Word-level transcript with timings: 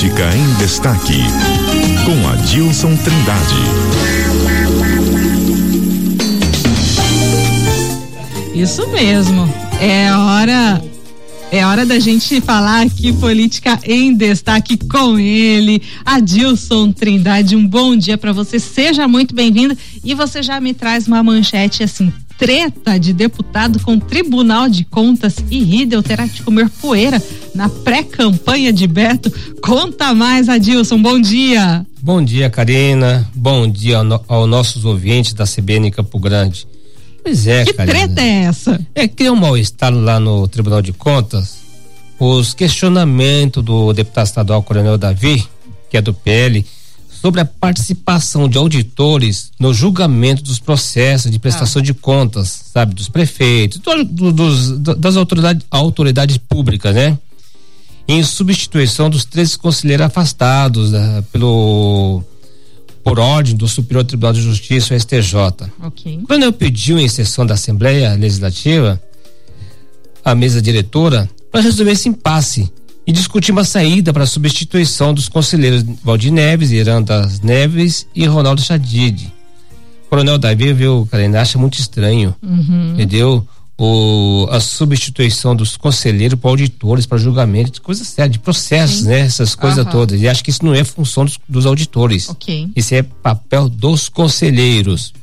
Política 0.00 0.34
em 0.34 0.54
Destaque, 0.54 1.22
com 2.06 2.28
Adilson 2.30 2.96
Trindade. 2.96 3.54
Isso 8.54 8.88
mesmo. 8.88 9.46
É 9.78 10.10
hora 10.10 10.82
é 11.52 11.66
hora 11.66 11.84
da 11.84 11.98
gente 11.98 12.40
falar 12.40 12.86
aqui 12.86 13.12
política 13.12 13.78
em 13.84 14.14
destaque 14.14 14.78
com 14.78 15.18
ele, 15.18 15.82
Adilson 16.02 16.92
Trindade. 16.92 17.54
Um 17.54 17.66
bom 17.66 17.94
dia 17.94 18.16
para 18.16 18.32
você, 18.32 18.58
seja 18.58 19.06
muito 19.06 19.34
bem-vindo. 19.34 19.76
E 20.02 20.14
você 20.14 20.42
já 20.42 20.58
me 20.62 20.72
traz 20.72 21.06
uma 21.06 21.22
manchete 21.22 21.82
assim: 21.82 22.10
treta 22.38 22.98
de 22.98 23.12
deputado 23.12 23.78
com 23.80 23.98
Tribunal 23.98 24.66
de 24.66 24.82
Contas 24.82 25.36
e 25.50 25.62
Riedel 25.62 26.02
terá 26.02 26.26
que 26.26 26.42
comer 26.42 26.70
poeira 26.70 27.22
na 27.54 27.68
pré-campanha 27.68 28.72
de 28.72 28.86
Beto. 28.86 29.32
Conta 29.62 30.14
mais, 30.14 30.48
Adilson. 30.48 31.00
Bom 31.00 31.20
dia. 31.20 31.84
Bom 32.02 32.22
dia, 32.22 32.48
Karina. 32.48 33.28
Bom 33.34 33.68
dia 33.68 33.98
aos 33.98 34.20
ao 34.28 34.46
nossos 34.46 34.84
ouvintes 34.84 35.32
da 35.32 35.44
CBN 35.44 35.90
Campo 35.90 36.18
Grande. 36.18 36.66
Pois 37.22 37.46
é, 37.46 37.64
que 37.64 37.72
Karina. 37.72 37.98
treta 37.98 38.20
é 38.20 38.44
essa? 38.44 38.80
É 38.94 39.06
que 39.06 39.28
um 39.30 39.36
mal-estar 39.36 39.92
lá 39.92 40.18
no 40.18 40.48
Tribunal 40.48 40.80
de 40.80 40.92
Contas. 40.92 41.60
Os 42.18 42.54
questionamentos 42.54 43.62
do 43.64 43.92
deputado 43.92 44.26
estadual 44.26 44.62
Coronel 44.62 44.98
Davi, 44.98 45.46
que 45.90 45.96
é 45.96 46.02
do 46.02 46.12
PL, 46.12 46.64
sobre 47.20 47.40
a 47.40 47.44
participação 47.44 48.48
de 48.48 48.56
auditores 48.56 49.52
no 49.58 49.74
julgamento 49.74 50.42
dos 50.42 50.58
processos 50.58 51.30
de 51.30 51.38
prestação 51.38 51.80
ah. 51.80 51.84
de 51.84 51.92
contas, 51.92 52.70
sabe, 52.72 52.94
dos 52.94 53.08
prefeitos, 53.08 53.78
do, 53.78 54.32
dos, 54.32 54.78
das 54.78 55.16
autoridades, 55.16 55.66
autoridades 55.70 56.38
públicas, 56.38 56.94
né? 56.94 57.18
Em 58.08 58.22
substituição 58.22 59.08
dos 59.08 59.24
três 59.24 59.56
conselheiros 59.56 60.06
afastados 60.06 60.92
uh, 60.92 61.22
pelo 61.32 62.24
por 63.02 63.18
ordem 63.18 63.56
do 63.56 63.66
Superior 63.66 64.04
Tribunal 64.04 64.32
de 64.32 64.42
Justiça, 64.42 64.94
o 64.94 65.00
STJ. 65.00 65.34
Okay. 65.86 66.20
Quando 66.26 66.42
eu 66.42 66.52
pedi 66.52 66.92
em 66.92 67.08
sessão 67.08 67.46
da 67.46 67.54
Assembleia 67.54 68.12
Legislativa, 68.14 69.00
a 70.24 70.34
mesa 70.34 70.60
diretora, 70.60 71.28
para 71.50 71.62
resolver 71.62 71.92
esse 71.92 72.08
impasse 72.08 72.70
e 73.06 73.12
discutir 73.12 73.52
uma 73.52 73.64
saída 73.64 74.12
para 74.12 74.24
a 74.24 74.26
substituição 74.26 75.14
dos 75.14 75.28
conselheiros 75.28 75.82
Valdir 76.04 76.32
Neves, 76.32 76.70
Iranda 76.70 77.28
Neves 77.42 78.06
e 78.14 78.26
Ronaldo 78.26 78.62
Chadid. 78.62 79.32
O 80.06 80.10
Coronel 80.10 80.38
Davi 80.38 80.72
viu, 80.72 81.08
cara, 81.10 81.40
acha 81.40 81.58
muito 81.58 81.78
estranho, 81.78 82.34
uhum. 82.42 82.92
entendeu? 82.94 83.46
O, 83.82 84.46
a 84.50 84.60
substituição 84.60 85.56
dos 85.56 85.74
conselheiros 85.74 86.38
para 86.38 86.50
auditores, 86.50 87.06
para 87.06 87.16
julgamento, 87.16 87.80
coisas 87.80 88.06
sérias, 88.08 88.32
de 88.32 88.38
processos, 88.38 88.98
Sim. 88.98 89.06
né? 89.06 89.20
Essas 89.20 89.54
coisas 89.54 89.86
todas. 89.86 90.20
E 90.20 90.28
acho 90.28 90.44
que 90.44 90.50
isso 90.50 90.62
não 90.62 90.74
é 90.74 90.84
função 90.84 91.24
dos, 91.24 91.40
dos 91.48 91.64
auditores. 91.64 92.28
Ok. 92.28 92.68
Isso 92.76 92.94
é 92.94 93.02
papel 93.02 93.70
dos 93.70 94.10
conselheiros. 94.10 95.14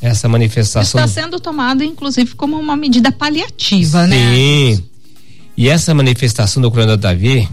Essa 0.00 0.28
manifestação. 0.28 1.00
Está 1.04 1.22
sendo 1.22 1.40
tomado, 1.40 1.82
inclusive, 1.82 2.36
como 2.36 2.56
uma 2.56 2.76
medida 2.76 3.10
paliativa, 3.10 4.04
Sim. 4.04 4.10
né? 4.10 4.34
Sim. 4.36 4.84
E 5.56 5.68
essa 5.68 5.92
manifestação 5.92 6.62
do 6.62 6.70
coronel 6.70 6.96
Davi 6.96 7.48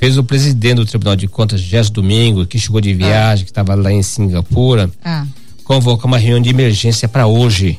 fez 0.00 0.16
o 0.16 0.24
presidente 0.24 0.76
do 0.76 0.86
Tribunal 0.86 1.16
de 1.16 1.28
Contas, 1.28 1.60
Gerson 1.60 1.92
Domingo, 1.92 2.46
que 2.46 2.58
chegou 2.58 2.80
de 2.80 2.94
viagem, 2.94 3.42
ah. 3.42 3.44
que 3.44 3.50
estava 3.50 3.74
lá 3.74 3.92
em 3.92 4.02
Singapura, 4.02 4.90
ah. 5.04 5.26
convocar 5.64 6.06
uma 6.06 6.16
reunião 6.16 6.40
de 6.40 6.48
emergência 6.48 7.06
para 7.06 7.26
hoje 7.26 7.78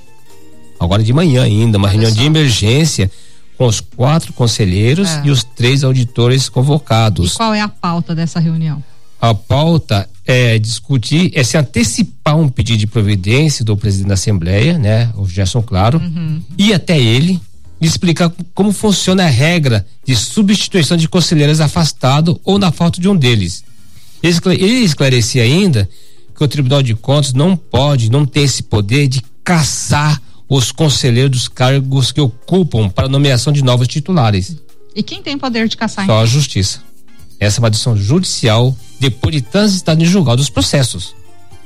agora 0.80 1.04
de 1.04 1.14
manhã 1.14 1.44
ainda, 1.44 1.78
uma 1.78 1.88
Olha 1.88 1.94
reunião 1.94 2.12
só. 2.14 2.20
de 2.20 2.26
emergência 2.26 3.12
com 3.58 3.68
os 3.68 3.80
quatro 3.80 4.34
conselheiros 4.34 5.10
é. 5.10 5.22
e 5.26 5.32
os 5.32 5.44
três 5.44 5.84
auditores 5.84 6.50
convocados. 6.50 7.34
E 7.34 7.38
qual 7.38 7.54
é 7.54 7.62
a 7.62 7.68
pauta 7.68 8.16
dessa 8.16 8.40
reunião? 8.40 8.84
A 9.22 9.34
pauta 9.34 10.10
é 10.26 10.60
discutir, 10.60 11.32
é 11.34 11.44
se 11.44 11.58
antecipar 11.58 12.38
um 12.38 12.50
pedido 12.50 12.80
de 12.80 12.88
providência 12.88 13.64
do 13.64 13.78
presidente 13.78 14.08
da 14.10 14.14
Assembleia, 14.16 14.78
né, 14.78 15.10
o 15.16 15.28
Gerson 15.28 15.62
Claro, 15.62 16.00
uhum. 16.00 16.42
e 16.58 16.74
até 16.74 17.00
ele 17.00 17.40
explicar 17.80 18.32
como 18.54 18.72
funciona 18.72 19.24
a 19.24 19.30
regra 19.30 19.86
de 20.06 20.16
substituição 20.16 20.98
de 20.98 21.08
conselheiros 21.08 21.60
afastados 21.60 22.36
ou 22.44 22.58
na 22.58 22.72
falta 22.72 23.00
de 23.00 23.10
um 23.10 23.16
deles. 23.16 23.64
Ele 24.22 24.84
esclarecia 24.84 25.44
ainda 25.44 25.90
que 26.36 26.44
o 26.44 26.48
Tribunal 26.48 26.82
de 26.82 26.96
Contas 26.96 27.34
não 27.34 27.56
pode, 27.56 28.10
não 28.10 28.26
tem 28.26 28.44
esse 28.44 28.64
poder 28.64 29.08
de 29.08 29.22
caçar 29.44 30.22
os 30.48 30.72
conselheiros 30.72 31.32
dos 31.32 31.48
cargos 31.48 32.12
que 32.12 32.22
ocupam 32.22 32.90
para 32.90 33.08
nomeação 33.08 33.52
de 33.52 33.64
novos 33.64 33.88
titulares. 33.88 34.58
E 34.96 35.02
quem 35.02 35.22
tem 35.22 35.38
poder 35.38 35.68
de 35.68 35.76
caçar? 35.76 36.06
Só 36.06 36.22
a 36.22 36.26
justiça. 36.26 36.82
Essa 37.40 37.60
é 37.60 37.62
uma 37.62 37.70
decisão 37.70 37.98
judicial 37.98 38.76
depois 39.00 39.36
de 39.36 39.42
transitar 39.42 40.00
em 40.00 40.06
julgado 40.06 40.42
os 40.42 40.50
processos. 40.50 41.16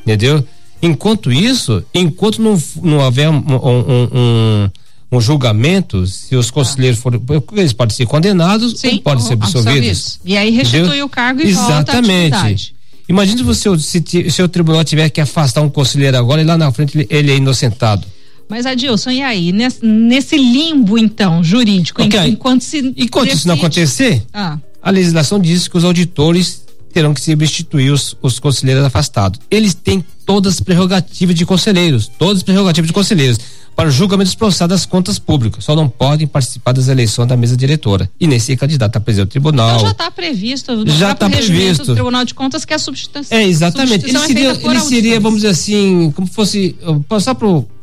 Entendeu? 0.01 0.43
Enquanto 0.81 1.31
isso, 1.31 1.83
enquanto 1.93 2.41
não, 2.41 2.61
não 2.81 2.97
houver 2.99 3.29
um, 3.29 3.35
um, 3.35 4.07
um, 4.13 4.69
um 5.11 5.21
julgamento, 5.21 6.05
se 6.05 6.35
os 6.35 6.51
conselheiros 6.51 6.99
forem. 6.99 7.21
Eles 7.53 7.73
podem 7.73 7.95
ser 7.95 8.05
condenados 8.05 8.79
Sim, 8.79 8.95
ou 8.95 9.01
podem 9.01 9.23
ser 9.23 9.33
absolvidos. 9.33 10.19
E 10.23 10.37
aí 10.37 10.51
restitui 10.51 10.87
entendeu? 10.87 11.05
o 11.05 11.09
cargo 11.09 11.41
e 11.41 11.47
Exatamente. 11.47 12.31
volta 12.31 12.73
à 12.73 12.77
Imagine 13.09 13.41
você, 13.43 13.77
se, 13.79 14.29
se 14.29 14.43
o 14.43 14.49
tribunal 14.49 14.83
tiver 14.83 15.09
que 15.09 15.21
afastar 15.21 15.61
um 15.61 15.69
conselheiro 15.69 16.17
agora 16.17 16.41
e 16.41 16.45
lá 16.45 16.57
na 16.57 16.71
frente 16.71 16.97
ele, 16.97 17.07
ele 17.09 17.31
é 17.31 17.37
inocentado. 17.37 18.05
Mas 18.49 18.65
Adilson, 18.65 19.11
e 19.11 19.21
aí? 19.21 19.51
Nesse, 19.51 19.85
nesse 19.85 20.37
limbo, 20.37 20.97
então, 20.97 21.43
jurídico, 21.43 22.01
okay. 22.01 22.29
enquanto 22.29 22.61
se. 22.61 22.93
Enquanto 22.95 23.25
decide... 23.25 23.39
isso 23.39 23.47
não 23.47 23.55
acontecer, 23.55 24.23
ah. 24.33 24.57
a 24.81 24.89
legislação 24.89 25.39
diz 25.39 25.67
que 25.67 25.77
os 25.77 25.83
auditores 25.83 26.65
terão 26.93 27.13
que 27.13 27.21
substituir 27.21 27.91
os, 27.91 28.15
os 28.21 28.39
conselheiros 28.39 28.83
afastados. 28.83 29.39
Eles 29.51 29.73
têm 29.73 30.03
todas 30.25 30.55
as 30.55 30.59
prerrogativas 30.59 31.35
de 31.35 31.45
conselheiros, 31.45 32.09
todas 32.17 32.37
as 32.37 32.43
prerrogativas 32.43 32.87
de 32.87 32.93
conselheiros 32.93 33.37
para 33.75 33.89
o 33.89 33.91
julgamento 33.91 34.29
dos 34.29 34.35
processos 34.35 34.67
das 34.67 34.85
contas 34.87 35.19
públicas. 35.19 35.63
Só 35.63 35.75
não 35.75 35.87
podem 35.87 36.25
participar 36.25 36.71
das 36.71 36.87
eleições 36.87 37.27
da 37.27 37.37
mesa 37.37 37.55
diretora 37.55 38.09
e 38.19 38.25
nem 38.25 38.39
ser 38.39 38.57
candidato 38.57 38.95
a 38.95 38.99
presidente 38.99 39.27
do 39.27 39.31
tribunal. 39.31 39.75
Então 39.75 39.81
já 39.81 39.91
está 39.91 40.09
previsto 40.09 40.87
já 40.87 41.11
está 41.11 41.29
previsto 41.29 41.85
do 41.85 41.93
Tribunal 41.93 42.25
de 42.25 42.33
Contas 42.33 42.65
que 42.65 42.73
é 42.73 42.75
a 42.75 42.79
substituição. 42.79 43.37
É 43.37 43.43
exatamente. 43.43 44.05
Ele 44.09 44.17
seria, 44.17 44.51
é 44.53 44.65
ele 44.65 44.79
seria, 44.79 45.19
vamos 45.19 45.41
dizer 45.41 45.49
assim, 45.49 46.11
como 46.15 46.27
fosse 46.27 46.75
passar 47.07 47.35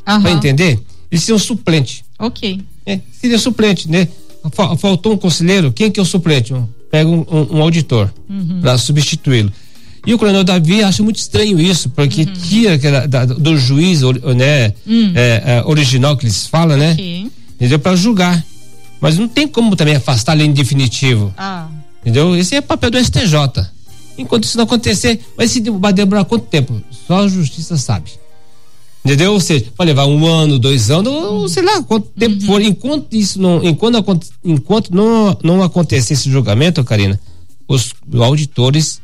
pro 0.05 0.23
para 0.23 0.31
entender, 0.31 0.81
ele 1.11 1.21
seria 1.21 1.37
um 1.37 1.39
suplente. 1.39 2.05
Ok. 2.19 2.61
É, 2.87 3.01
seria 3.13 3.39
suplente, 3.39 3.91
né? 3.91 4.09
Faltou 4.79 5.15
um 5.15 5.17
conselheiro, 5.17 5.73
quem 5.73 5.91
que 5.91 5.99
é 5.99 6.03
o 6.03 6.07
suplente? 6.07 6.55
Pega 6.91 7.09
um, 7.09 7.25
um, 7.31 7.57
um 7.57 7.63
auditor 7.63 8.13
uhum. 8.29 8.61
para 8.61 8.77
substituí-lo. 8.77 9.51
E 10.07 10.13
o 10.13 10.19
coronel 10.19 10.45
Davi 10.45 10.83
acha 10.83 11.03
muito 11.03 11.17
estranho 11.17 11.59
isso, 11.59 11.89
porque 11.89 12.23
uhum. 12.23 12.33
tira 12.33 12.75
aquela, 12.75 13.07
da, 13.07 13.25
do 13.25 13.57
juiz 13.57 14.03
né, 14.03 14.75
uhum. 14.87 15.13
é, 15.15 15.43
é, 15.47 15.63
original 15.65 16.17
que 16.17 16.27
eles 16.27 16.47
falam, 16.47 16.77
né? 16.77 16.93
Okay. 16.93 17.31
Entendeu? 17.57 17.79
Para 17.79 17.97
julgar. 17.97 18.45
Mas 19.01 19.19
não 19.19 19.27
tem 19.27 19.49
como 19.49 19.75
também 19.75 19.97
afastar 19.97 20.35
ele 20.35 20.45
em 20.45 20.53
definitivo. 20.53 21.33
Ah. 21.39 21.69
Entendeu? 22.03 22.37
Esse 22.37 22.55
é 22.55 22.61
papel 22.61 22.91
do 22.91 23.03
STJ. 23.03 23.67
Enquanto 24.19 24.45
isso 24.45 24.57
não 24.59 24.65
acontecer, 24.65 25.21
vai, 25.37 25.49
se, 25.49 25.61
vai 25.71 25.93
demorar 25.93 26.25
quanto 26.25 26.47
tempo? 26.47 26.81
Só 27.07 27.25
a 27.25 27.29
justiça 27.29 27.77
sabe. 27.77 28.11
Entendeu? 29.05 29.35
Ou 29.35 29.41
seja, 29.41 29.67
vai 29.77 29.87
levar 29.87 30.07
um 30.07 30.27
ano, 30.27 30.59
dois 30.59 30.91
anos, 30.91 31.13
ou 31.13 31.49
sei 31.49 31.63
lá 31.63 31.83
quanto 31.83 32.09
tempo 32.19 32.41
uhum. 32.41 32.47
for. 32.47 32.63
Enquanto 32.63 33.13
isso 33.13 33.41
não, 33.41 33.63
enquanto, 33.63 34.27
enquanto 34.43 34.95
não, 34.95 35.37
não 35.43 35.63
acontecer 35.63 36.15
esse 36.15 36.31
julgamento, 36.31 36.83
Karina, 36.83 37.21
os 37.69 37.95
auditores 38.19 39.03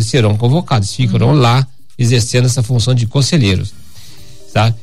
serão 0.00 0.38
convocados, 0.38 0.94
ficarão 0.94 1.28
uhum. 1.28 1.34
lá 1.34 1.66
exercendo 1.98 2.46
essa 2.46 2.62
função 2.62 2.94
de 2.94 3.06
conselheiros, 3.06 3.74
sabe? 4.52 4.74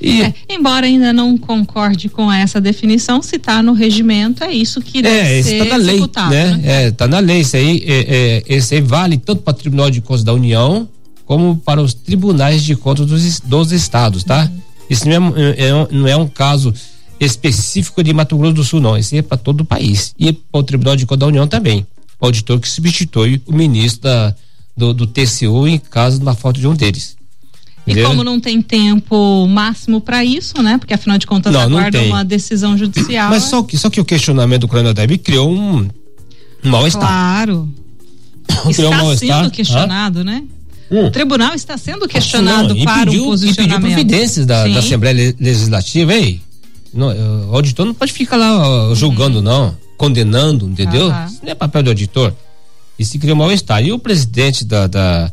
E, 0.00 0.22
é, 0.22 0.32
embora 0.48 0.86
ainda 0.86 1.12
não 1.12 1.36
concorde 1.36 2.08
com 2.08 2.32
essa 2.32 2.60
definição, 2.60 3.20
se 3.20 3.36
está 3.36 3.62
no 3.62 3.72
regimento, 3.72 4.44
é 4.44 4.52
isso 4.52 4.80
que 4.80 5.02
deve 5.02 5.38
é, 5.38 5.42
ser 5.42 5.58
tá 5.58 5.64
na 5.64 5.76
lei, 5.76 6.00
né? 6.00 6.06
né? 6.30 6.60
É, 6.64 6.90
tá 6.92 7.08
na 7.08 7.18
lei, 7.18 7.40
isso 7.40 7.56
aí, 7.56 7.82
é, 7.84 8.42
é, 8.48 8.56
esse 8.56 8.76
aí 8.76 8.80
vale 8.80 9.18
tanto 9.18 9.42
para 9.42 9.50
o 9.52 9.56
Tribunal 9.56 9.90
de 9.90 10.00
Contas 10.00 10.22
da 10.22 10.32
União, 10.32 10.88
como 11.28 11.58
para 11.58 11.82
os 11.82 11.92
tribunais 11.92 12.64
de 12.64 12.74
contas 12.74 13.04
dos, 13.04 13.40
dos 13.40 13.70
estados, 13.70 14.24
tá? 14.24 14.44
Uhum. 14.50 14.60
Isso 14.88 15.06
não 15.06 15.36
é, 15.36 15.50
é, 15.58 15.88
não 15.92 16.08
é 16.08 16.16
um 16.16 16.26
caso 16.26 16.72
específico 17.20 18.02
de 18.02 18.14
Mato 18.14 18.34
Grosso 18.38 18.54
do 18.54 18.64
Sul, 18.64 18.80
não. 18.80 18.96
Isso 18.96 19.14
é 19.14 19.20
para 19.20 19.36
todo 19.36 19.60
o 19.60 19.64
país. 19.64 20.14
E 20.18 20.32
para 20.32 20.58
o 20.58 20.62
Tribunal 20.62 20.96
de 20.96 21.04
Contas 21.04 21.20
da 21.20 21.26
União 21.26 21.46
também. 21.46 21.86
O 22.18 22.24
auditor 22.24 22.58
que 22.58 22.68
substitui 22.68 23.42
o 23.44 23.52
ministro 23.52 24.04
da, 24.04 24.34
do, 24.74 24.94
do 24.94 25.06
TCU 25.06 25.68
em 25.68 25.78
caso 25.78 26.18
uma 26.22 26.34
falta 26.34 26.60
de 26.60 26.66
um 26.66 26.74
deles. 26.74 27.14
E 27.86 28.02
como 28.02 28.24
não 28.24 28.40
tem 28.40 28.62
tempo 28.62 29.46
máximo 29.46 30.00
para 30.00 30.24
isso, 30.24 30.62
né? 30.62 30.78
Porque 30.78 30.94
afinal 30.94 31.18
de 31.18 31.26
contas 31.26 31.52
não, 31.52 31.60
aguarda 31.60 32.02
uma 32.04 32.24
decisão 32.24 32.76
judicial. 32.76 33.28
Mas 33.28 33.44
só 33.44 33.62
que, 33.62 33.76
só 33.76 33.90
que 33.90 34.00
o 34.00 34.04
questionamento 34.04 34.62
do 34.62 34.68
Coronel 34.68 34.94
Deb 34.94 35.18
criou 35.18 35.50
um, 35.50 35.80
um 36.64 36.70
mal-estar. 36.70 37.06
Claro. 37.06 37.68
Está 38.70 39.04
um 39.04 39.16
sendo 39.16 39.50
questionado, 39.50 40.24
né? 40.24 40.42
Hum. 40.90 41.06
O 41.06 41.10
tribunal 41.10 41.54
está 41.54 41.76
sendo 41.76 42.08
questionado 42.08 42.74
não, 42.74 42.84
para 42.84 43.10
o 43.10 43.24
posicionamento. 43.24 43.90
E 43.90 43.94
providências 43.94 44.46
da, 44.46 44.66
da, 44.66 44.78
Assembleia 44.78 45.34
Legislativa, 45.38 46.14
ei, 46.14 46.40
não, 46.92 47.08
o 47.50 47.54
auditor 47.54 47.84
não 47.84 47.94
pode 47.94 48.12
ficar 48.12 48.36
lá 48.36 48.94
julgando, 48.94 49.38
uhum. 49.38 49.44
não, 49.44 49.76
condenando, 49.96 50.66
entendeu? 50.66 51.12
Isso 51.26 51.40
não 51.42 51.50
é 51.50 51.54
papel 51.54 51.82
do 51.82 51.90
auditor. 51.90 52.34
E 52.98 53.04
se 53.04 53.18
criou 53.18 53.36
mal-estar. 53.36 53.84
E 53.84 53.92
o 53.92 53.98
presidente 53.98 54.64
da, 54.64 54.86
da, 54.86 55.32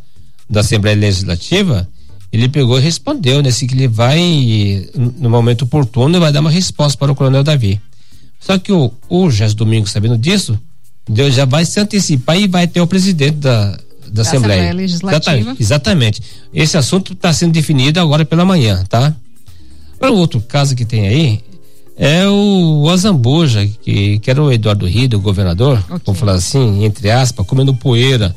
da 0.49 0.59
Assembleia 0.59 0.95
Legislativa, 0.95 1.87
ele 2.31 2.49
pegou 2.49 2.77
e 2.77 2.81
respondeu, 2.81 3.41
né? 3.41 3.49
Se 3.49 3.65
que 3.65 3.73
ele 3.73 3.87
vai, 3.87 4.87
no 4.95 5.29
momento 5.29 5.63
oportuno, 5.63 6.19
vai 6.19 6.31
dar 6.31 6.41
uma 6.41 6.51
resposta 6.51 6.97
para 6.97 7.11
o 7.11 7.15
coronel 7.15 7.43
Davi. 7.43 7.79
Só 8.39 8.57
que 8.59 8.71
o, 8.71 8.91
o 9.09 9.31
Gerson 9.31 9.55
Domingos, 9.55 9.91
sabendo 9.91 10.17
disso, 10.17 10.59
Deus 11.09 11.33
já 11.33 11.45
vai 11.45 11.65
se 11.65 11.79
antecipar 11.79 12.37
e 12.37 12.47
vai 12.47 12.67
ter 12.67 12.81
o 12.81 12.87
presidente 12.87 13.37
da, 13.37 13.79
da, 14.15 14.21
Assembleia. 14.23 14.61
Assembleia 14.61 14.73
Legislativa. 14.73 15.31
Exatamente, 15.31 15.61
exatamente. 15.61 16.21
Esse 16.53 16.77
assunto 16.77 17.13
está 17.13 17.31
sendo 17.31 17.53
definido 17.53 17.99
agora 17.99 18.25
pela 18.25 18.43
manhã, 18.43 18.83
tá? 18.89 19.15
Para 19.99 20.11
o 20.11 20.17
outro 20.17 20.41
caso 20.41 20.75
que 20.75 20.85
tem 20.85 21.07
aí, 21.07 21.41
é 21.97 22.27
o 22.27 22.89
Azambuja, 22.89 23.65
que, 23.81 24.19
que 24.19 24.29
era 24.29 24.41
o 24.41 24.51
Eduardo 24.51 24.85
Rido, 24.85 25.17
o 25.17 25.21
governador, 25.21 25.79
okay. 25.79 25.99
vamos 26.05 26.19
falar 26.19 26.33
assim, 26.33 26.83
entre 26.83 27.09
aspas, 27.09 27.45
comendo 27.45 27.73
poeira 27.73 28.35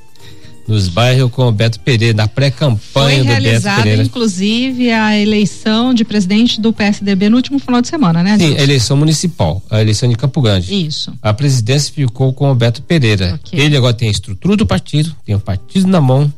nos 0.68 0.86
bairros 0.86 1.32
com 1.32 1.48
o 1.48 1.52
Beto 1.52 1.80
Pereira, 1.80 2.14
na 2.14 2.28
pré-campanha 2.28 3.24
do 3.24 3.24
Beto 3.24 3.40
Pereira. 3.40 3.60
Foi 3.60 3.72
realizada, 3.72 4.02
inclusive, 4.02 4.92
a 4.92 5.18
eleição 5.18 5.94
de 5.94 6.04
presidente 6.04 6.60
do 6.60 6.72
PSDB 6.72 7.30
no 7.30 7.36
último 7.36 7.58
final 7.58 7.80
de 7.80 7.88
semana, 7.88 8.22
né? 8.22 8.38
Sim, 8.38 8.54
a 8.56 8.62
eleição 8.62 8.96
municipal, 8.96 9.62
a 9.70 9.80
eleição 9.80 10.08
de 10.08 10.14
Campo 10.14 10.42
Grande. 10.42 10.86
Isso. 10.86 11.12
A 11.22 11.32
presidência 11.32 11.92
ficou 11.92 12.34
com 12.34 12.50
o 12.50 12.54
Beto 12.54 12.82
Pereira. 12.82 13.40
Okay. 13.42 13.58
Ele 13.58 13.76
agora 13.76 13.94
tem 13.94 14.08
a 14.08 14.10
estrutura 14.10 14.56
do 14.56 14.66
partido, 14.66 15.16
tem 15.24 15.34
o 15.34 15.40
partido 15.40 15.88
na 15.88 16.00
mão, 16.00 16.30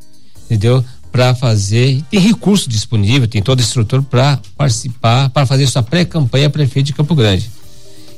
entendeu? 0.47 0.85
Para 1.11 1.35
fazer, 1.35 2.01
tem 2.09 2.21
recurso 2.21 2.71
disponível, 2.71 3.27
tem 3.27 3.43
toda 3.43 3.61
a 3.61 3.65
estrutura 3.65 4.01
para 4.01 4.39
participar, 4.57 5.29
para 5.31 5.45
fazer 5.45 5.67
sua 5.67 5.83
pré-campanha 5.83 6.49
prefeito 6.49 6.87
de 6.87 6.93
Campo 6.93 7.17
Grande. 7.17 7.51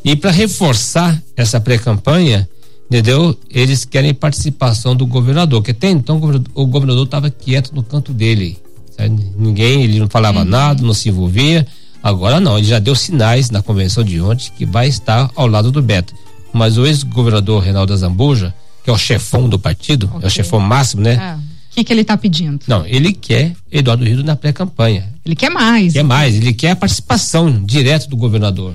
E 0.05 0.15
para 0.15 0.31
reforçar 0.31 1.23
essa 1.35 1.59
pré-campanha, 1.59 2.47
entendeu? 2.93 3.39
Eles 3.51 3.85
querem 3.85 4.13
participação 4.13 4.95
do 4.95 5.07
governador, 5.07 5.63
que 5.63 5.71
até 5.71 5.91
então 5.91 6.21
o 6.55 6.67
governador 6.67 7.05
estava 7.05 7.31
quieto 7.31 7.75
no 7.75 7.83
canto 7.83 8.13
dele, 8.13 8.59
ninguém, 9.37 9.83
ele 9.83 9.99
não 9.99 10.09
falava 10.09 10.41
uhum. 10.41 10.45
nada, 10.45 10.83
não 10.83 10.95
se 10.95 11.09
envolvia. 11.09 11.67
Agora 12.03 12.41
não, 12.41 12.59
ele 12.59 12.67
já 12.67 12.79
deu 12.79 12.95
sinais 12.95 13.51
na 13.51 13.63
convenção 13.63 14.05
de 14.05 14.21
ontem 14.21 14.51
que 14.57 14.67
vai 14.67 14.89
estar 14.89 15.31
ao 15.35 15.47
lado 15.47 15.71
do 15.71 15.81
Beto. 15.81 16.15
Mas 16.53 16.77
o 16.77 16.85
ex-governador 16.85 17.63
Reinaldo 17.63 17.97
Zambuja, 17.97 18.53
que 18.85 18.91
é 18.91 18.93
o 18.93 18.99
chefão 18.99 19.49
do 19.49 19.59
partido, 19.59 20.07
okay. 20.07 20.25
é 20.25 20.27
o 20.27 20.31
chefão 20.31 20.61
máximo, 20.61 21.03
né? 21.03 21.15
O 21.15 21.21
é. 21.21 21.39
que, 21.71 21.85
que 21.85 21.93
ele 21.93 22.03
está 22.03 22.17
pedindo? 22.17 22.61
Não, 22.67 22.85
ele 22.87 23.13
quer 23.13 23.53
Eduardo 23.71 24.05
Rio 24.05 24.23
na 24.23 24.37
pré-campanha. 24.37 25.09
Ele 25.25 25.37
quer 25.37 25.51
mais. 25.51 25.93
Quer 25.93 26.03
mais, 26.03 26.35
ele 26.35 26.53
quer 26.53 26.73
a 26.73 26.77
participação 26.77 27.65
direta 27.65 28.09
do 28.09 28.17
governador. 28.17 28.75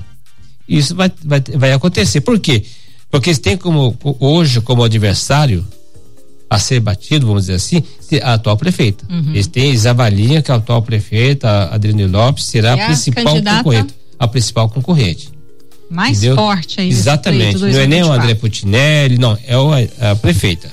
Isso 0.68 0.94
vai, 0.94 1.12
vai, 1.24 1.40
vai 1.54 1.72
acontecer. 1.72 2.20
Por 2.22 2.38
quê? 2.40 2.60
Porque 2.60 2.87
eles 3.12 3.38
têm 3.38 3.56
como, 3.56 3.96
hoje, 4.20 4.60
como 4.60 4.82
adversário 4.82 5.66
a 6.50 6.58
ser 6.58 6.80
batido, 6.80 7.26
vamos 7.26 7.42
dizer 7.42 7.54
assim, 7.54 7.82
a 8.22 8.34
atual 8.34 8.56
prefeita. 8.56 9.04
Uhum. 9.10 9.30
Eles 9.30 9.46
têm, 9.46 9.68
eles 9.68 9.86
avaliam 9.86 10.40
que 10.40 10.50
a 10.50 10.54
atual 10.54 10.82
prefeita, 10.82 11.68
Adriane 11.70 12.06
Lopes, 12.06 12.44
será 12.44 12.74
a 12.74 12.86
principal 12.86 13.42
concorrente. 13.42 13.94
A 14.18 14.28
principal 14.28 14.68
concorrente. 14.68 15.30
Mais 15.90 16.18
entendeu? 16.18 16.36
forte 16.36 16.80
aí. 16.80 16.88
Exatamente. 16.88 17.58
Não 17.58 17.68
é 17.68 17.86
nem 17.86 18.02
o 18.02 18.12
André 18.12 18.34
Putinelli, 18.34 19.18
não, 19.18 19.38
é 19.46 19.56
o, 19.56 19.70
a, 19.72 20.10
a 20.10 20.16
prefeita. 20.16 20.70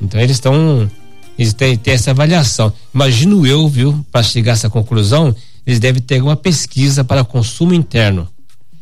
Então 0.00 0.20
eles 0.20 0.36
estão. 0.36 0.90
Eles 1.38 1.54
têm, 1.54 1.76
têm 1.76 1.94
essa 1.94 2.10
avaliação. 2.10 2.72
Imagino 2.94 3.46
eu, 3.46 3.66
viu, 3.68 4.04
para 4.12 4.22
chegar 4.22 4.52
a 4.52 4.54
essa 4.54 4.68
conclusão, 4.68 5.34
eles 5.66 5.78
devem 5.78 6.02
ter 6.02 6.22
uma 6.22 6.36
pesquisa 6.36 7.02
para 7.02 7.24
consumo 7.24 7.72
interno. 7.72 8.28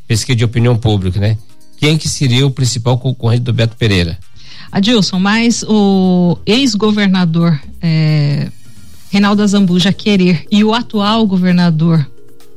Pesquisa 0.08 0.36
de 0.36 0.44
opinião 0.44 0.76
pública, 0.76 1.20
né? 1.20 1.38
Quem 1.80 1.96
que 1.96 2.08
seria 2.08 2.46
o 2.46 2.50
principal 2.50 2.98
concorrente 2.98 3.42
do 3.42 3.52
Beto 3.54 3.74
Pereira? 3.74 4.18
Adilson, 4.70 5.18
mas 5.18 5.64
o 5.66 6.38
ex-governador 6.44 7.58
é, 7.80 8.48
Reinaldo 9.10 9.42
Azambuja 9.42 9.92
querer 9.92 10.46
e 10.50 10.62
o 10.62 10.74
atual 10.74 11.26
governador 11.26 12.06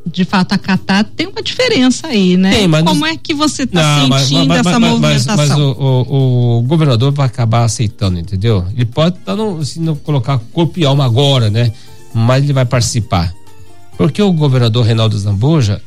de 0.06 0.26
fato 0.26 0.52
acatar, 0.52 1.06
tem 1.06 1.28
uma 1.28 1.42
diferença 1.42 2.08
aí, 2.08 2.36
né? 2.36 2.52
Tem, 2.52 2.68
mas 2.68 2.84
Como 2.84 3.06
é 3.06 3.16
que 3.16 3.34
você 3.34 3.64
está 3.64 4.02
sentindo 4.02 4.10
mas, 4.10 4.48
mas, 4.48 4.68
essa 4.68 4.80
movimentação? 4.80 5.38
Mas, 5.38 5.58
o, 5.58 5.72
o, 5.72 6.58
o, 6.58 6.62
governador 6.64 7.14
vai 7.14 7.26
acabar 7.26 7.64
aceitando, 7.64 8.20
entendeu? 8.20 8.66
Ele 8.74 8.86
pode 8.86 9.18
tá 9.20 9.34
no, 9.34 9.64
se 9.64 9.80
não 9.80 9.96
colocar 9.96 10.40
corpo 10.52 10.78
e 10.78 10.86
alma 10.86 11.06
agora, 11.06 11.50
né? 11.50 11.72
Mas 12.14 12.44
ele 12.44 12.52
vai 12.52 12.66
participar. 12.66 13.34
Porque 13.98 14.22
o 14.22 14.34
governador 14.34 14.86
Reinaldo 14.86 15.18
Zambuja, 15.18 15.82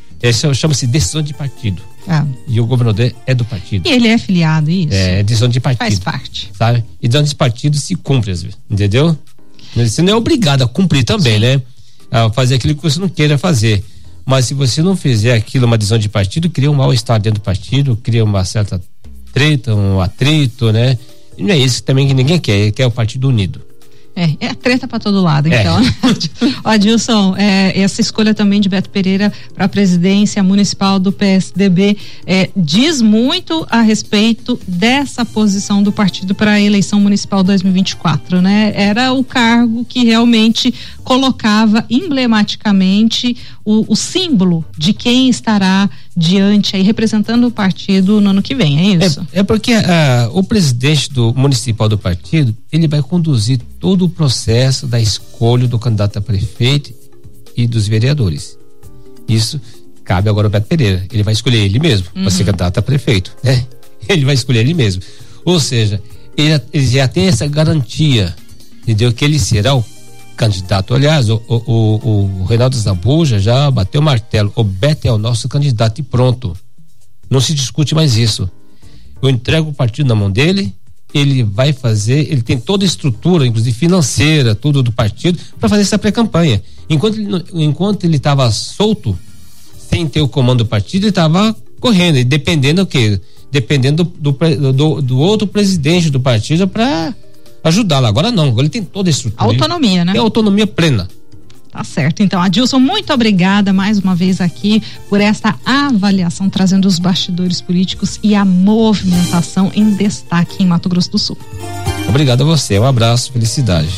chama-se 0.54 0.86
decisão 0.86 1.20
de 1.20 1.34
partido. 1.34 1.82
Ah. 2.08 2.24
E 2.46 2.60
o 2.60 2.66
governador 2.66 3.12
é 3.26 3.34
do 3.34 3.44
partido. 3.44 3.88
E 3.88 3.92
ele 3.92 4.08
é 4.08 4.18
filiado, 4.18 4.70
isso? 4.70 4.94
É, 4.94 5.22
decisão 5.22 5.48
de 5.48 5.60
partido. 5.60 5.78
Faz 5.78 5.98
parte. 5.98 6.50
Sabe? 6.56 6.84
E 7.02 7.08
decisão 7.08 7.24
de 7.24 7.34
partido 7.34 7.76
se 7.76 7.94
cumpre, 7.96 8.32
entendeu? 8.70 9.16
Você 9.74 10.02
não 10.02 10.12
é 10.12 10.16
obrigado 10.16 10.62
a 10.62 10.68
cumprir 10.68 11.04
também, 11.04 11.34
Sim. 11.34 11.40
né? 11.40 11.62
A 12.10 12.30
fazer 12.30 12.54
aquilo 12.54 12.74
que 12.74 12.82
você 12.82 12.98
não 12.98 13.08
queira 13.08 13.36
fazer. 13.36 13.84
Mas 14.24 14.46
se 14.46 14.54
você 14.54 14.82
não 14.82 14.96
fizer 14.96 15.34
aquilo, 15.34 15.66
uma 15.66 15.76
decisão 15.76 15.98
de 15.98 16.08
partido, 16.08 16.48
cria 16.48 16.70
um 16.70 16.74
mal-estar 16.74 17.20
dentro 17.20 17.40
do 17.40 17.44
partido, 17.44 17.96
cria 17.96 18.24
uma 18.24 18.44
certa 18.44 18.80
treta, 19.32 19.74
um 19.74 20.00
atrito, 20.00 20.72
né? 20.72 20.98
E 21.36 21.42
não 21.42 21.50
é 21.50 21.58
isso 21.58 21.82
também 21.82 22.08
que 22.08 22.14
ninguém 22.14 22.38
quer, 22.38 22.72
quer 22.72 22.86
o 22.86 22.90
partido 22.90 23.28
unido. 23.28 23.60
É, 24.16 24.46
é 24.46 24.54
treta 24.54 24.88
para 24.88 24.98
todo 24.98 25.20
lado, 25.20 25.46
é. 25.52 25.60
então. 25.60 25.78
Ó, 26.64 26.70
Adilson, 26.70 27.34
é, 27.36 27.78
essa 27.78 28.00
escolha 28.00 28.32
também 28.32 28.62
de 28.62 28.68
Beto 28.68 28.88
Pereira 28.88 29.30
para 29.54 29.66
a 29.66 29.68
presidência 29.68 30.42
municipal 30.42 30.98
do 30.98 31.12
PSDB 31.12 31.98
é, 32.26 32.48
diz 32.56 33.02
muito 33.02 33.66
a 33.70 33.82
respeito 33.82 34.58
dessa 34.66 35.22
posição 35.22 35.82
do 35.82 35.92
partido 35.92 36.34
para 36.34 36.52
a 36.52 36.60
eleição 36.60 36.98
municipal 36.98 37.42
2024, 37.42 38.40
né? 38.40 38.72
Era 38.74 39.12
o 39.12 39.22
cargo 39.22 39.84
que 39.84 40.02
realmente 40.04 40.72
colocava 41.06 41.86
emblematicamente 41.88 43.36
o, 43.64 43.92
o 43.92 43.94
símbolo 43.94 44.64
de 44.76 44.92
quem 44.92 45.28
estará 45.28 45.88
diante 46.16 46.74
aí 46.74 46.82
representando 46.82 47.46
o 47.46 47.50
partido 47.50 48.20
no 48.20 48.30
ano 48.30 48.42
que 48.42 48.56
vem, 48.56 49.00
é 49.00 49.06
isso? 49.06 49.24
É, 49.32 49.38
é 49.38 49.42
porque 49.44 49.72
uh, 49.72 49.80
o 50.32 50.42
presidente 50.42 51.08
do 51.12 51.32
municipal 51.32 51.88
do 51.88 51.96
partido 51.96 52.52
ele 52.72 52.88
vai 52.88 53.00
conduzir 53.02 53.60
todo 53.78 54.06
o 54.06 54.08
processo 54.08 54.88
da 54.88 55.00
escolha 55.00 55.68
do 55.68 55.78
candidato 55.78 56.18
a 56.18 56.20
prefeito 56.20 56.92
e 57.56 57.68
dos 57.68 57.86
vereadores. 57.86 58.58
Isso 59.28 59.60
cabe 60.04 60.28
agora 60.28 60.48
ao 60.48 60.50
Beto 60.50 60.66
Pereira. 60.66 61.06
Ele 61.12 61.22
vai 61.22 61.34
escolher 61.34 61.58
ele 61.58 61.78
mesmo 61.78 62.08
uhum. 62.16 62.22
para 62.22 62.30
ser 62.32 62.44
candidato 62.44 62.78
a 62.78 62.82
prefeito, 62.82 63.32
né? 63.44 63.64
Ele 64.08 64.24
vai 64.24 64.34
escolher 64.34 64.60
ele 64.60 64.72
mesmo. 64.74 65.02
Ou 65.44 65.58
seja, 65.58 66.00
ele, 66.36 66.60
ele 66.72 66.86
já 66.86 67.08
tem 67.08 67.26
essa 67.26 67.44
garantia, 67.46 68.32
entendeu? 68.82 69.12
Que 69.12 69.24
ele 69.24 69.36
será 69.36 69.74
o 69.74 69.84
candidato. 70.36 70.94
Aliás, 70.94 71.28
o, 71.28 71.42
o, 71.48 71.56
o, 71.66 72.40
o 72.42 72.44
Reinaldo 72.44 72.76
Zambuja 72.76 73.38
já 73.38 73.70
bateu 73.70 74.00
o 74.00 74.04
martelo. 74.04 74.52
O 74.54 74.62
Beto 74.62 75.08
é 75.08 75.12
o 75.12 75.18
nosso 75.18 75.48
candidato 75.48 75.98
e 76.00 76.02
pronto. 76.02 76.56
Não 77.28 77.40
se 77.40 77.54
discute 77.54 77.94
mais 77.94 78.16
isso. 78.16 78.48
Eu 79.20 79.30
entrego 79.30 79.70
o 79.70 79.74
partido 79.74 80.08
na 80.08 80.14
mão 80.14 80.30
dele, 80.30 80.74
ele 81.12 81.42
vai 81.42 81.72
fazer, 81.72 82.30
ele 82.30 82.42
tem 82.42 82.58
toda 82.58 82.84
a 82.84 82.86
estrutura, 82.86 83.46
inclusive 83.46 83.76
financeira, 83.76 84.54
tudo 84.54 84.82
do 84.82 84.92
partido, 84.92 85.38
para 85.58 85.68
fazer 85.68 85.82
essa 85.82 85.98
pré-campanha. 85.98 86.62
Enquanto 86.88 87.18
ele, 87.18 87.44
enquanto 87.54 88.04
ele 88.04 88.16
estava 88.16 88.50
solto, 88.50 89.18
sem 89.90 90.06
ter 90.06 90.20
o 90.20 90.28
comando 90.28 90.64
do 90.64 90.66
partido, 90.66 91.04
ele 91.04 91.10
estava 91.10 91.56
correndo, 91.80 92.18
e 92.18 92.24
dependendo 92.24 92.84
do 92.84 92.86
quê? 92.86 93.20
Dependendo 93.50 94.04
do, 94.04 94.32
do, 94.32 94.72
do, 94.72 95.02
do 95.02 95.18
outro 95.18 95.46
presidente 95.46 96.10
do 96.10 96.20
partido 96.20 96.68
para 96.68 97.14
ajudá-lo. 97.68 98.06
Agora 98.06 98.30
não, 98.30 98.48
agora 98.48 98.62
ele 98.62 98.70
tem 98.70 98.82
toda 98.82 99.08
a 99.08 99.10
estrutura. 99.10 99.44
Autonomia, 99.44 100.04
né? 100.04 100.12
Tem 100.12 100.20
autonomia 100.20 100.66
plena. 100.66 101.08
Tá 101.70 101.84
certo. 101.84 102.22
Então, 102.22 102.40
Adilson, 102.40 102.78
muito 102.78 103.12
obrigada 103.12 103.70
mais 103.70 103.98
uma 103.98 104.14
vez 104.14 104.40
aqui 104.40 104.82
por 105.10 105.20
esta 105.20 105.54
avaliação, 105.64 106.48
trazendo 106.48 106.88
os 106.88 106.98
bastidores 106.98 107.60
políticos 107.60 108.18
e 108.22 108.34
a 108.34 108.46
movimentação 108.46 109.70
em 109.74 109.90
destaque 109.94 110.62
em 110.62 110.66
Mato 110.66 110.88
Grosso 110.88 111.10
do 111.12 111.18
Sul. 111.18 111.36
Obrigado 112.08 112.42
a 112.42 112.44
você. 112.44 112.78
Um 112.78 112.86
abraço, 112.86 113.30
felicidade. 113.30 113.90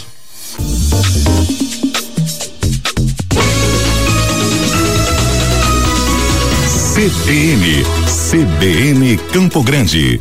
CBN, 6.98 7.84
CBN 8.28 9.16
Campo 9.32 9.62
Grande. 9.62 10.20